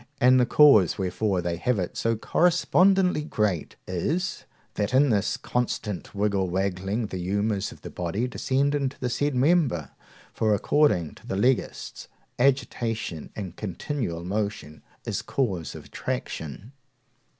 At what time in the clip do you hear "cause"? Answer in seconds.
0.47-0.97, 15.21-15.75